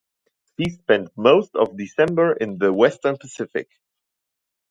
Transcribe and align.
She 0.59 0.71
spent 0.71 1.15
most 1.15 1.55
of 1.55 1.77
December 1.77 2.33
in 2.33 2.57
the 2.57 2.73
Western 2.73 3.17
Pacific. 3.19 3.69